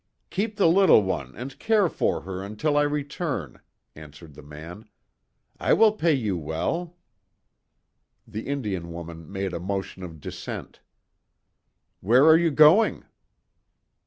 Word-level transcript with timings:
"Keep 0.31 0.55
the 0.55 0.67
little 0.67 1.03
one 1.03 1.35
and 1.35 1.59
care 1.59 1.87
for 1.87 2.21
her 2.21 2.43
until 2.43 2.75
I 2.75 2.81
return," 2.81 3.61
answered 3.95 4.33
the 4.33 4.41
man, 4.41 4.89
"I 5.59 5.73
will 5.73 5.91
pay 5.91 6.11
you 6.13 6.35
well." 6.39 6.97
The 8.27 8.47
Indian 8.47 8.91
woman 8.91 9.31
made 9.31 9.53
a 9.53 9.59
motion 9.59 10.01
of 10.01 10.19
dissent. 10.19 10.79
"Where 11.99 12.25
are 12.25 12.35
you 12.35 12.49
going?" 12.49 13.05